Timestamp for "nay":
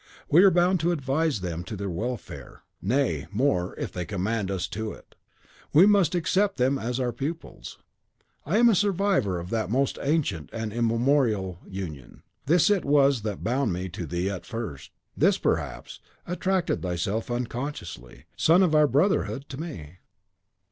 2.81-3.27